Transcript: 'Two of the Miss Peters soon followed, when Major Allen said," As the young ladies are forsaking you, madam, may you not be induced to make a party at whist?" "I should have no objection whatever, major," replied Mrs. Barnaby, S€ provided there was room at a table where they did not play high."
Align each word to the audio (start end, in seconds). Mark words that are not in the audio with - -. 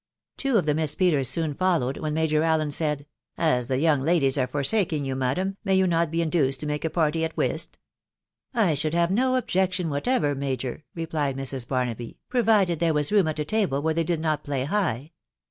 'Two 0.35 0.57
of 0.57 0.65
the 0.65 0.73
Miss 0.73 0.95
Peters 0.95 1.29
soon 1.29 1.53
followed, 1.53 1.97
when 1.99 2.15
Major 2.15 2.41
Allen 2.41 2.71
said," 2.71 3.05
As 3.37 3.67
the 3.67 3.77
young 3.77 4.01
ladies 4.01 4.35
are 4.35 4.47
forsaking 4.47 5.05
you, 5.05 5.15
madam, 5.15 5.57
may 5.63 5.75
you 5.75 5.85
not 5.85 6.09
be 6.09 6.23
induced 6.23 6.59
to 6.61 6.65
make 6.65 6.83
a 6.83 6.89
party 6.89 7.23
at 7.23 7.37
whist?" 7.37 7.77
"I 8.55 8.73
should 8.73 8.95
have 8.95 9.11
no 9.11 9.35
objection 9.35 9.91
whatever, 9.91 10.33
major," 10.33 10.83
replied 10.95 11.37
Mrs. 11.37 11.67
Barnaby, 11.67 12.13
S€ 12.13 12.15
provided 12.29 12.79
there 12.79 12.95
was 12.95 13.11
room 13.11 13.27
at 13.27 13.37
a 13.37 13.45
table 13.45 13.79
where 13.83 13.93
they 13.93 14.03
did 14.03 14.19
not 14.21 14.43
play 14.43 14.63
high." 14.63 15.11